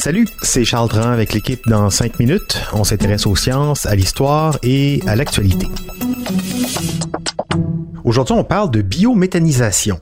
Salut, 0.00 0.26
c'est 0.42 0.64
Charles 0.64 0.88
Dran 0.88 1.10
avec 1.10 1.32
l'équipe 1.32 1.60
dans 1.68 1.88
5 1.88 2.18
minutes. 2.18 2.60
On 2.72 2.82
s'intéresse 2.82 3.24
aux 3.24 3.36
sciences, 3.36 3.86
à 3.86 3.94
l'histoire 3.94 4.58
et 4.64 5.00
à 5.06 5.14
l'actualité. 5.14 5.68
Aujourd'hui, 8.02 8.34
on 8.36 8.42
parle 8.42 8.72
de 8.72 8.82
biométhanisation. 8.82 10.00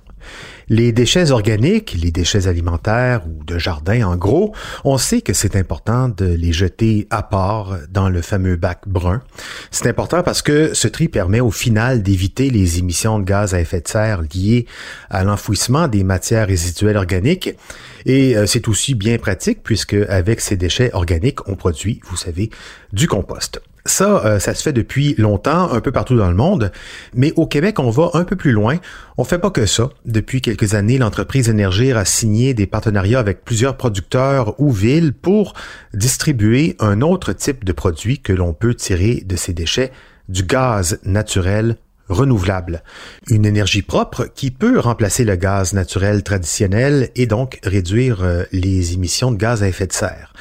Les 0.71 0.92
déchets 0.92 1.31
organiques, 1.31 1.97
les 1.99 2.11
déchets 2.11 2.47
alimentaires 2.47 3.22
ou 3.27 3.42
de 3.42 3.59
jardin 3.59 4.06
en 4.06 4.17
gros, 4.17 4.54
on 4.85 4.99
sait 4.99 5.22
que 5.22 5.33
c'est 5.33 5.56
important 5.56 6.10
de 6.10 6.27
les 6.27 6.53
jeter 6.53 7.06
à 7.10 7.22
part 7.22 7.79
dans 7.91 8.10
le 8.10 8.21
fameux 8.21 8.56
bac 8.56 8.81
brun. 8.87 9.23
C'est 9.71 9.88
important 9.88 10.23
parce 10.23 10.42
que 10.42 10.74
ce 10.74 10.87
tri 10.87 11.09
permet 11.09 11.41
au 11.41 11.51
final 11.51 12.03
d'éviter 12.03 12.51
les 12.51 12.78
émissions 12.78 13.19
de 13.19 13.24
gaz 13.24 13.54
à 13.54 13.60
effet 13.60 13.81
de 13.81 13.88
serre 13.88 14.21
liées 14.35 14.67
à 15.09 15.24
l'enfouissement 15.24 15.88
des 15.88 16.05
matières 16.05 16.48
résiduelles 16.48 16.98
organiques 16.98 17.56
et 18.05 18.37
euh, 18.37 18.46
c'est 18.46 18.69
aussi 18.69 18.95
bien 18.95 19.16
pratique 19.19 19.62
puisque 19.62 19.95
avec 19.95 20.41
ces 20.41 20.56
déchets 20.56 20.91
organiques, 20.92 21.48
on 21.48 21.56
produit, 21.56 22.00
vous 22.05 22.16
savez, 22.16 22.50
du 22.92 23.09
compost. 23.09 23.60
Ça, 23.88 24.23
euh, 24.27 24.38
ça 24.38 24.55
se 24.55 24.62
fait 24.62 24.74
depuis 24.74 25.14
longtemps, 25.16 25.73
un 25.73 25.80
peu 25.80 25.92
partout 25.92 26.16
dans 26.16 26.28
le 26.28 26.34
monde, 26.34 26.73
mais 27.14 27.32
au 27.37 27.46
Québec, 27.46 27.78
on 27.78 27.88
va 27.88 28.10
un 28.14 28.24
peu 28.24 28.37
plus 28.37 28.52
loin. 28.52 28.77
On 29.16 29.24
fait 29.24 29.38
pas 29.38 29.50
que 29.50 29.64
ça. 29.64 29.88
Depuis 30.05 30.42
quelques 30.42 30.57
années, 30.74 30.98
l'entreprise 30.98 31.48
Énergir 31.48 31.96
a 31.96 32.04
signé 32.04 32.54
des 32.54 32.66
partenariats 32.66 33.18
avec 33.18 33.44
plusieurs 33.44 33.76
producteurs 33.76 34.58
ou 34.60 34.70
villes 34.70 35.12
pour 35.12 35.54
distribuer 35.94 36.76
un 36.80 37.00
autre 37.00 37.32
type 37.32 37.64
de 37.64 37.72
produit 37.72 38.18
que 38.18 38.32
l'on 38.32 38.52
peut 38.52 38.74
tirer 38.74 39.22
de 39.26 39.36
ces 39.36 39.52
déchets, 39.52 39.92
du 40.28 40.42
gaz 40.42 40.98
naturel 41.04 41.76
renouvelable. 42.08 42.82
Une 43.28 43.46
énergie 43.46 43.82
propre 43.82 44.26
qui 44.34 44.50
peut 44.50 44.78
remplacer 44.78 45.24
le 45.24 45.36
gaz 45.36 45.72
naturel 45.72 46.22
traditionnel 46.22 47.10
et 47.16 47.26
donc 47.26 47.59
réduire 47.62 48.22
euh, 48.22 48.45
les 48.52 48.95
émissions 48.95 49.30
de 49.30 49.37
gaz 49.37 49.62
à 49.62 49.68
effet 49.68 49.87
de 49.87 49.93
serre. 49.93 50.32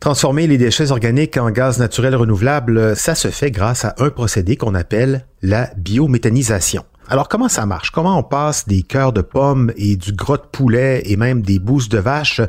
Transformer 0.00 0.46
les 0.46 0.56
déchets 0.56 0.92
organiques 0.92 1.36
en 1.36 1.50
gaz 1.50 1.78
naturel 1.78 2.16
renouvelable, 2.16 2.96
ça 2.96 3.14
se 3.14 3.28
fait 3.28 3.50
grâce 3.50 3.84
à 3.84 3.94
un 3.98 4.08
procédé 4.08 4.56
qu'on 4.56 4.74
appelle 4.74 5.26
la 5.42 5.70
biométhanisation. 5.76 6.84
Alors 7.10 7.26
comment 7.28 7.48
ça 7.48 7.66
marche? 7.66 7.90
Comment 7.90 8.16
on 8.16 8.22
passe 8.22 8.68
des 8.68 8.82
cœurs 8.82 9.12
de 9.12 9.20
pommes 9.20 9.72
et 9.76 9.96
du 9.96 10.12
gros 10.12 10.36
de 10.36 10.42
poulet 10.42 11.02
et 11.06 11.16
même 11.16 11.42
des 11.42 11.58
bousses 11.58 11.88
de 11.88 11.98
vache 11.98 12.40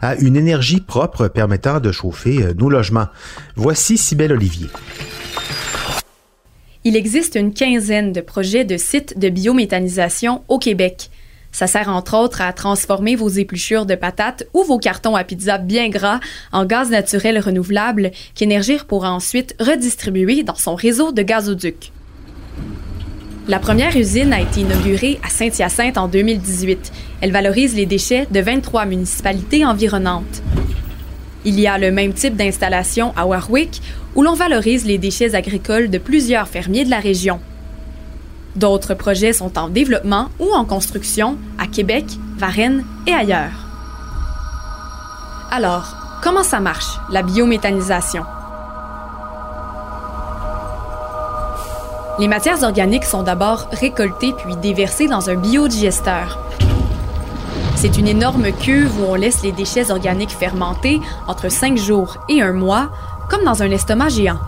à 0.00 0.14
une 0.16 0.36
énergie 0.36 0.80
propre 0.80 1.28
permettant 1.28 1.80
de 1.80 1.92
chauffer 1.92 2.42
euh, 2.42 2.54
nos 2.54 2.70
logements? 2.70 3.08
Voici 3.56 3.98
Cybelle 3.98 4.32
Olivier. 4.32 4.68
Il 6.84 6.96
existe 6.96 7.34
une 7.34 7.52
quinzaine 7.52 8.14
de 8.14 8.22
projets 8.22 8.64
de 8.64 8.78
sites 8.78 9.18
de 9.18 9.28
biométhanisation 9.28 10.42
au 10.48 10.58
Québec. 10.58 11.10
Ça 11.52 11.66
sert 11.66 11.90
entre 11.90 12.16
autres 12.16 12.40
à 12.40 12.54
transformer 12.54 13.16
vos 13.16 13.28
épluchures 13.28 13.84
de 13.84 13.96
patates 13.96 14.46
ou 14.54 14.64
vos 14.64 14.78
cartons 14.78 15.14
à 15.14 15.24
pizza 15.24 15.58
bien 15.58 15.90
gras 15.90 16.20
en 16.52 16.64
gaz 16.64 16.88
naturel 16.88 17.38
renouvelable 17.38 18.12
qu'Énergir 18.34 18.86
pourra 18.86 19.12
ensuite 19.12 19.54
redistribuer 19.60 20.42
dans 20.42 20.54
son 20.54 20.74
réseau 20.74 21.12
de 21.12 21.20
gazoducs. 21.20 21.92
La 23.48 23.60
première 23.60 23.96
usine 23.96 24.32
a 24.32 24.40
été 24.40 24.62
inaugurée 24.62 25.20
à 25.22 25.28
Saint-Hyacinthe 25.28 25.98
en 25.98 26.08
2018. 26.08 26.92
Elle 27.20 27.30
valorise 27.30 27.76
les 27.76 27.86
déchets 27.86 28.26
de 28.28 28.40
23 28.40 28.86
municipalités 28.86 29.64
environnantes. 29.64 30.42
Il 31.44 31.60
y 31.60 31.68
a 31.68 31.78
le 31.78 31.92
même 31.92 32.12
type 32.12 32.34
d'installation 32.34 33.12
à 33.16 33.24
Warwick 33.24 33.80
où 34.16 34.22
l'on 34.22 34.34
valorise 34.34 34.84
les 34.84 34.98
déchets 34.98 35.36
agricoles 35.36 35.90
de 35.90 35.98
plusieurs 35.98 36.48
fermiers 36.48 36.84
de 36.84 36.90
la 36.90 36.98
région. 36.98 37.38
D'autres 38.56 38.94
projets 38.94 39.32
sont 39.32 39.56
en 39.58 39.68
développement 39.68 40.28
ou 40.40 40.52
en 40.52 40.64
construction 40.64 41.38
à 41.56 41.68
Québec, 41.68 42.04
Varennes 42.38 42.84
et 43.06 43.12
ailleurs. 43.12 43.68
Alors, 45.52 46.18
comment 46.20 46.42
ça 46.42 46.58
marche, 46.58 46.98
la 47.12 47.22
biométhanisation? 47.22 48.24
Les 52.18 52.28
matières 52.28 52.62
organiques 52.62 53.04
sont 53.04 53.22
d'abord 53.22 53.68
récoltées 53.72 54.32
puis 54.32 54.56
déversées 54.56 55.06
dans 55.06 55.28
un 55.28 55.34
biodigesteur. 55.34 56.38
C'est 57.74 57.98
une 57.98 58.08
énorme 58.08 58.52
cuve 58.52 58.90
où 58.98 59.04
on 59.04 59.16
laisse 59.16 59.42
les 59.42 59.52
déchets 59.52 59.90
organiques 59.90 60.30
fermenter 60.30 61.02
entre 61.26 61.50
5 61.50 61.76
jours 61.76 62.16
et 62.30 62.40
un 62.40 62.54
mois, 62.54 62.88
comme 63.28 63.44
dans 63.44 63.62
un 63.62 63.70
estomac 63.70 64.08
géant. 64.08 64.38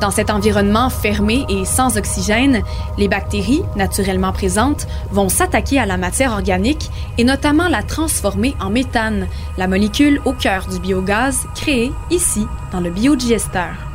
Dans 0.00 0.12
cet 0.12 0.30
environnement 0.30 0.88
fermé 0.88 1.46
et 1.48 1.64
sans 1.64 1.98
oxygène, 1.98 2.62
les 2.96 3.08
bactéries, 3.08 3.64
naturellement 3.74 4.32
présentes, 4.32 4.86
vont 5.10 5.28
s'attaquer 5.28 5.80
à 5.80 5.86
la 5.86 5.96
matière 5.96 6.32
organique 6.32 6.92
et 7.18 7.24
notamment 7.24 7.66
la 7.66 7.82
transformer 7.82 8.54
en 8.60 8.70
méthane, 8.70 9.26
la 9.58 9.66
molécule 9.66 10.20
au 10.24 10.32
cœur 10.32 10.66
du 10.70 10.78
biogaz 10.78 11.46
créé 11.56 11.92
ici 12.10 12.46
dans 12.70 12.80
le 12.80 12.90
biodigesteur. 12.90 13.93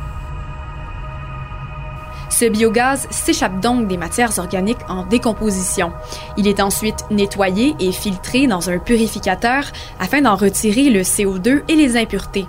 Ce 2.30 2.44
biogaz 2.44 3.06
s'échappe 3.10 3.60
donc 3.60 3.88
des 3.88 3.96
matières 3.96 4.38
organiques 4.38 4.78
en 4.88 5.04
décomposition. 5.04 5.92
Il 6.36 6.46
est 6.46 6.60
ensuite 6.60 7.04
nettoyé 7.10 7.74
et 7.80 7.92
filtré 7.92 8.46
dans 8.46 8.70
un 8.70 8.78
purificateur 8.78 9.64
afin 9.98 10.22
d'en 10.22 10.36
retirer 10.36 10.90
le 10.90 11.00
CO2 11.00 11.62
et 11.68 11.74
les 11.74 11.96
impuretés. 11.96 12.46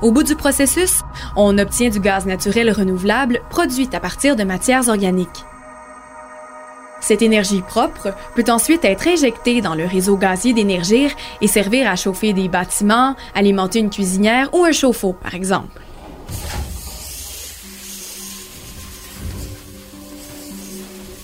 Au 0.00 0.10
bout 0.10 0.24
du 0.24 0.34
processus, 0.34 1.02
on 1.36 1.58
obtient 1.58 1.90
du 1.90 2.00
gaz 2.00 2.26
naturel 2.26 2.72
renouvelable 2.72 3.40
produit 3.50 3.88
à 3.92 4.00
partir 4.00 4.34
de 4.34 4.42
matières 4.42 4.88
organiques. 4.88 5.44
Cette 7.02 7.22
énergie 7.22 7.62
propre 7.62 8.14
peut 8.34 8.44
ensuite 8.48 8.84
être 8.84 9.06
injectée 9.06 9.60
dans 9.60 9.74
le 9.74 9.84
réseau 9.84 10.16
gazier 10.16 10.54
d'énergie 10.54 11.08
et 11.40 11.46
servir 11.46 11.90
à 11.90 11.96
chauffer 11.96 12.32
des 12.32 12.48
bâtiments, 12.48 13.16
alimenter 13.34 13.80
une 13.80 13.90
cuisinière 13.90 14.48
ou 14.54 14.64
un 14.64 14.72
chauffe-eau, 14.72 15.12
par 15.12 15.34
exemple. 15.34 15.81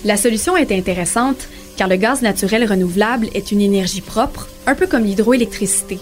La 0.09 0.17
solution 0.17 0.57
est 0.57 0.73
intéressante 0.73 1.49
car 1.77 1.87
le 1.87 1.97
gaz 1.97 2.23
naturel 2.23 2.65
renouvelable 2.65 3.29
est 3.35 3.53
une 3.53 3.61
énergie 3.61 4.01
propre, 4.01 4.49
un 4.67 4.75
peu 4.75 4.87
comme 4.87 5.05
l'hydroélectricité. 5.05 5.99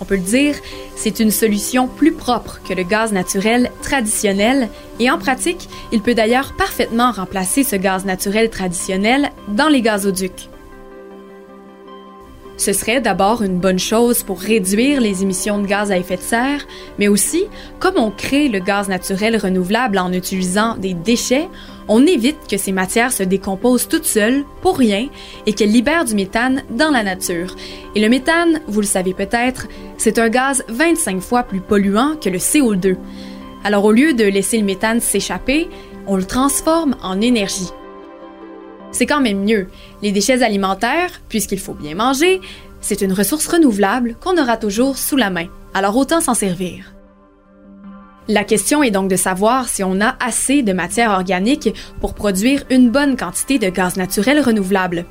On 0.00 0.04
peut 0.04 0.16
le 0.16 0.20
dire, 0.20 0.56
c'est 0.96 1.20
une 1.20 1.30
solution 1.30 1.86
plus 1.86 2.10
propre 2.10 2.58
que 2.68 2.74
le 2.74 2.82
gaz 2.82 3.12
naturel 3.12 3.70
traditionnel 3.82 4.68
et 4.98 5.12
en 5.12 5.18
pratique, 5.18 5.68
il 5.92 6.02
peut 6.02 6.14
d'ailleurs 6.14 6.56
parfaitement 6.58 7.12
remplacer 7.12 7.62
ce 7.62 7.76
gaz 7.76 8.04
naturel 8.04 8.50
traditionnel 8.50 9.30
dans 9.46 9.68
les 9.68 9.80
gazoducs. 9.80 10.48
Ce 12.56 12.72
serait 12.72 13.00
d'abord 13.00 13.42
une 13.42 13.60
bonne 13.60 13.78
chose 13.78 14.24
pour 14.24 14.40
réduire 14.40 15.00
les 15.00 15.22
émissions 15.22 15.60
de 15.60 15.68
gaz 15.68 15.92
à 15.92 15.98
effet 15.98 16.16
de 16.16 16.22
serre, 16.22 16.66
mais 16.98 17.06
aussi, 17.06 17.44
comme 17.78 17.96
on 17.96 18.10
crée 18.10 18.48
le 18.48 18.58
gaz 18.58 18.88
naturel 18.88 19.36
renouvelable 19.36 19.98
en 19.98 20.12
utilisant 20.12 20.76
des 20.76 20.94
déchets, 20.94 21.48
on 21.88 22.06
évite 22.06 22.48
que 22.48 22.56
ces 22.56 22.72
matières 22.72 23.12
se 23.12 23.22
décomposent 23.22 23.88
toutes 23.88 24.04
seules, 24.04 24.44
pour 24.62 24.78
rien, 24.78 25.08
et 25.46 25.52
qu'elles 25.52 25.70
libèrent 25.70 26.04
du 26.04 26.14
méthane 26.14 26.62
dans 26.70 26.90
la 26.90 27.02
nature. 27.02 27.54
Et 27.94 28.00
le 28.00 28.08
méthane, 28.08 28.60
vous 28.66 28.80
le 28.80 28.86
savez 28.86 29.14
peut-être, 29.14 29.68
c'est 29.96 30.18
un 30.18 30.28
gaz 30.28 30.64
25 30.68 31.20
fois 31.20 31.42
plus 31.42 31.60
polluant 31.60 32.16
que 32.16 32.28
le 32.28 32.38
CO2. 32.38 32.96
Alors 33.64 33.84
au 33.84 33.92
lieu 33.92 34.14
de 34.14 34.24
laisser 34.24 34.58
le 34.58 34.64
méthane 34.64 35.00
s'échapper, 35.00 35.68
on 36.06 36.16
le 36.16 36.24
transforme 36.24 36.96
en 37.02 37.20
énergie 37.20 37.70
c'est 38.96 39.06
quand 39.06 39.20
même 39.20 39.44
mieux. 39.44 39.68
Les 40.02 40.10
déchets 40.10 40.42
alimentaires, 40.42 41.20
puisqu'il 41.28 41.60
faut 41.60 41.74
bien 41.74 41.94
manger, 41.94 42.40
c'est 42.80 43.02
une 43.02 43.12
ressource 43.12 43.46
renouvelable 43.46 44.16
qu'on 44.20 44.40
aura 44.40 44.56
toujours 44.56 44.96
sous 44.96 45.16
la 45.16 45.30
main. 45.30 45.46
Alors 45.74 45.96
autant 45.96 46.20
s'en 46.20 46.34
servir. 46.34 46.95
La 48.28 48.42
question 48.42 48.82
est 48.82 48.90
donc 48.90 49.08
de 49.08 49.14
savoir 49.14 49.68
si 49.68 49.84
on 49.84 50.00
a 50.00 50.16
assez 50.18 50.62
de 50.62 50.72
matière 50.72 51.12
organique 51.12 51.72
pour 52.00 52.14
produire 52.14 52.64
une 52.70 52.90
bonne 52.90 53.16
quantité 53.16 53.60
de 53.60 53.68
gaz 53.68 53.96
naturel 53.96 54.40
renouvelable. 54.40 55.04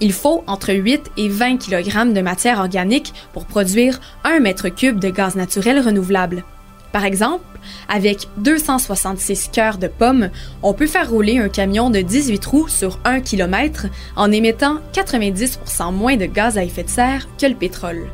Il 0.00 0.12
faut 0.12 0.44
entre 0.46 0.74
8 0.74 1.12
et 1.16 1.30
20 1.30 1.56
kg 1.56 2.12
de 2.12 2.20
matière 2.20 2.58
organique 2.58 3.14
pour 3.32 3.46
produire 3.46 4.00
1 4.24 4.40
mètre 4.40 4.68
cube 4.68 5.00
de 5.00 5.08
gaz 5.08 5.34
naturel 5.34 5.80
renouvelable. 5.80 6.44
Par 6.92 7.06
exemple, 7.06 7.44
avec 7.88 8.28
266 8.36 9.48
cœurs 9.50 9.78
de 9.78 9.88
pommes, 9.88 10.28
on 10.62 10.74
peut 10.74 10.86
faire 10.86 11.08
rouler 11.08 11.38
un 11.38 11.48
camion 11.48 11.88
de 11.88 12.00
18 12.00 12.44
roues 12.44 12.68
sur 12.68 12.98
1 13.04 13.20
km 13.20 13.86
en 14.14 14.30
émettant 14.30 14.80
90% 14.92 15.94
moins 15.94 16.16
de 16.16 16.26
gaz 16.26 16.58
à 16.58 16.64
effet 16.64 16.82
de 16.82 16.90
serre 16.90 17.28
que 17.40 17.46
le 17.46 17.54
pétrole. 17.54 18.08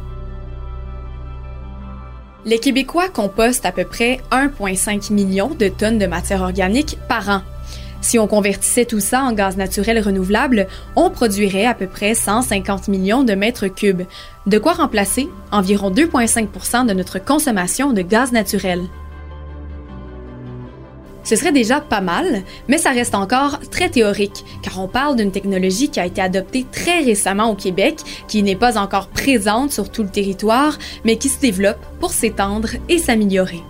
Les 2.46 2.58
Québécois 2.58 3.08
compostent 3.08 3.64
à 3.64 3.72
peu 3.72 3.84
près 3.84 4.20
1,5 4.30 5.12
million 5.12 5.48
de 5.48 5.68
tonnes 5.68 5.98
de 5.98 6.06
matière 6.06 6.42
organique 6.42 6.98
par 7.08 7.30
an. 7.30 7.42
Si 8.02 8.18
on 8.18 8.26
convertissait 8.26 8.84
tout 8.84 9.00
ça 9.00 9.22
en 9.22 9.32
gaz 9.32 9.56
naturel 9.56 9.98
renouvelable, 9.98 10.66
on 10.94 11.08
produirait 11.08 11.64
à 11.64 11.72
peu 11.72 11.86
près 11.86 12.14
150 12.14 12.88
millions 12.88 13.24
de 13.24 13.32
mètres 13.32 13.68
cubes, 13.68 14.02
de 14.46 14.58
quoi 14.58 14.74
remplacer 14.74 15.30
environ 15.52 15.90
2,5% 15.90 16.86
de 16.86 16.92
notre 16.92 17.18
consommation 17.18 17.94
de 17.94 18.02
gaz 18.02 18.30
naturel. 18.30 18.82
Ce 21.24 21.36
serait 21.36 21.52
déjà 21.52 21.80
pas 21.80 22.02
mal, 22.02 22.42
mais 22.68 22.78
ça 22.78 22.90
reste 22.90 23.14
encore 23.14 23.58
très 23.70 23.88
théorique, 23.88 24.44
car 24.62 24.78
on 24.78 24.88
parle 24.88 25.16
d'une 25.16 25.32
technologie 25.32 25.88
qui 25.88 25.98
a 25.98 26.06
été 26.06 26.20
adoptée 26.20 26.66
très 26.70 27.00
récemment 27.00 27.50
au 27.50 27.54
Québec, 27.54 27.96
qui 28.28 28.42
n'est 28.42 28.56
pas 28.56 28.78
encore 28.78 29.08
présente 29.08 29.72
sur 29.72 29.90
tout 29.90 30.02
le 30.02 30.10
territoire, 30.10 30.78
mais 31.04 31.16
qui 31.16 31.30
se 31.30 31.40
développe 31.40 31.80
pour 31.98 32.12
s'étendre 32.12 32.68
et 32.90 32.98
s'améliorer. 32.98 33.62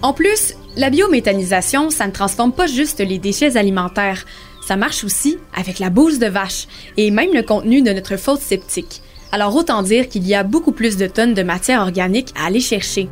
En 0.00 0.14
plus, 0.14 0.54
la 0.76 0.88
biométhanisation, 0.88 1.90
ça 1.90 2.06
ne 2.06 2.12
transforme 2.12 2.52
pas 2.52 2.66
juste 2.66 3.00
les 3.00 3.18
déchets 3.18 3.58
alimentaires, 3.58 4.24
ça 4.66 4.76
marche 4.76 5.04
aussi 5.04 5.38
avec 5.54 5.78
la 5.78 5.90
bouse 5.90 6.18
de 6.18 6.26
vache 6.26 6.66
et 6.96 7.10
même 7.10 7.34
le 7.34 7.42
contenu 7.42 7.82
de 7.82 7.92
notre 7.92 8.16
fosse 8.16 8.40
septique. 8.40 9.02
Alors 9.32 9.54
autant 9.54 9.82
dire 9.82 10.08
qu'il 10.08 10.26
y 10.26 10.34
a 10.34 10.42
beaucoup 10.44 10.72
plus 10.72 10.96
de 10.96 11.06
tonnes 11.06 11.34
de 11.34 11.42
matière 11.42 11.82
organique 11.82 12.32
à 12.36 12.46
aller 12.46 12.60
chercher. 12.60 13.08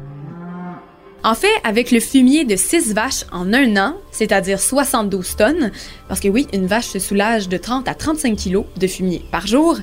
En 1.23 1.35
fait, 1.35 1.53
avec 1.65 1.91
le 1.91 2.01
fumier 2.01 2.45
de 2.47 2.57
6 2.57 2.95
vaches 2.95 3.25
en 3.31 3.53
un 3.53 3.77
an, 3.77 3.97
c'est-à-dire 4.11 4.59
72 4.59 5.37
tonnes, 5.37 5.71
parce 6.09 6.19
que 6.19 6.29
oui, 6.29 6.47
une 6.55 6.67
vache 6.67 6.87
se 6.87 6.99
soulage 6.99 7.49
de 7.49 7.59
30 7.59 7.89
à 7.89 7.95
35 7.95 8.37
kilos 8.37 8.65
de 8.79 8.87
fumier 8.87 9.23
par 9.31 9.47
jour, 9.47 9.79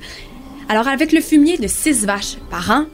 alors 0.67 0.87
avec 0.87 1.11
le 1.11 1.21
fumier 1.21 1.57
de 1.59 1.67
6 1.67 2.05
vaches 2.05 2.37
par 2.49 2.71
an, 2.71 2.85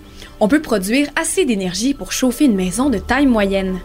on 0.42 0.50
peut 0.50 0.62
produire 0.62 1.08
assez 1.16 1.46
d'énergie 1.46 1.94
pour 1.94 2.12
chauffer 2.12 2.44
une 2.46 2.56
maison 2.56 2.90
de 2.90 2.98
taille 2.98 3.28
moyenne. 3.28 3.80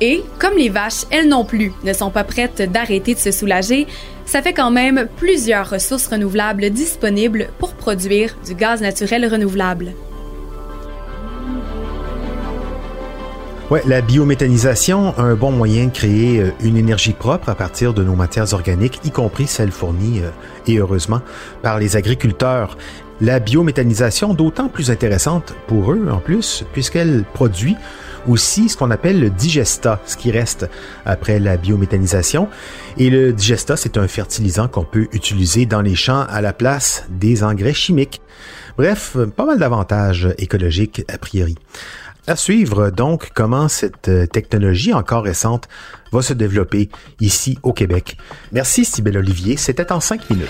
Et, 0.00 0.24
comme 0.40 0.58
les 0.58 0.68
vaches, 0.68 1.04
elles 1.12 1.28
non 1.28 1.44
plus, 1.44 1.72
ne 1.84 1.92
sont 1.92 2.10
pas 2.10 2.24
prêtes 2.24 2.62
d'arrêter 2.62 3.14
de 3.14 3.20
se 3.20 3.30
soulager, 3.30 3.86
ça 4.26 4.42
fait 4.42 4.52
quand 4.52 4.72
même 4.72 5.06
plusieurs 5.18 5.70
ressources 5.70 6.08
renouvelables 6.08 6.70
disponibles 6.70 7.48
pour 7.60 7.74
produire 7.74 8.36
du 8.44 8.56
gaz 8.56 8.80
naturel 8.80 9.24
renouvelable. 9.30 9.92
Ouais, 13.70 13.82
la 13.86 14.02
biométhanisation, 14.02 15.18
un 15.18 15.34
bon 15.36 15.50
moyen 15.50 15.86
de 15.86 15.90
créer 15.90 16.38
euh, 16.38 16.50
une 16.62 16.76
énergie 16.76 17.14
propre 17.14 17.48
à 17.48 17.54
partir 17.54 17.94
de 17.94 18.04
nos 18.04 18.14
matières 18.14 18.52
organiques, 18.52 19.00
y 19.04 19.10
compris 19.10 19.46
celles 19.46 19.70
fournies, 19.70 20.20
euh, 20.20 20.28
et 20.66 20.76
heureusement, 20.76 21.22
par 21.62 21.78
les 21.78 21.96
agriculteurs. 21.96 22.76
La 23.22 23.40
biométhanisation 23.40 24.34
d'autant 24.34 24.68
plus 24.68 24.90
intéressante 24.90 25.54
pour 25.66 25.92
eux 25.92 26.08
en 26.10 26.18
plus, 26.18 26.64
puisqu'elle 26.74 27.24
produit 27.32 27.74
aussi 28.28 28.68
ce 28.68 28.76
qu'on 28.76 28.90
appelle 28.90 29.18
le 29.18 29.30
digesta, 29.30 29.98
ce 30.04 30.18
qui 30.18 30.30
reste 30.30 30.68
après 31.06 31.38
la 31.38 31.56
biométhanisation. 31.56 32.48
Et 32.98 33.08
le 33.08 33.32
digesta, 33.32 33.78
c'est 33.78 33.96
un 33.96 34.08
fertilisant 34.08 34.68
qu'on 34.68 34.84
peut 34.84 35.08
utiliser 35.12 35.64
dans 35.64 35.80
les 35.80 35.94
champs 35.94 36.26
à 36.28 36.42
la 36.42 36.52
place 36.52 37.06
des 37.08 37.42
engrais 37.42 37.74
chimiques. 37.74 38.20
Bref, 38.76 39.16
pas 39.36 39.46
mal 39.46 39.58
d'avantages 39.58 40.28
écologiques 40.36 41.02
a 41.08 41.16
priori. 41.16 41.56
À 42.26 42.36
suivre 42.36 42.88
donc 42.88 43.32
comment 43.34 43.68
cette 43.68 44.08
euh, 44.08 44.26
technologie 44.26 44.94
encore 44.94 45.24
récente 45.24 45.68
va 46.10 46.22
se 46.22 46.32
développer 46.32 46.88
ici 47.20 47.58
au 47.62 47.74
Québec. 47.74 48.16
Merci 48.50 48.86
Sybelle 48.86 49.18
Olivier, 49.18 49.58
c'était 49.58 49.92
en 49.92 50.00
cinq 50.00 50.30
minutes. 50.30 50.48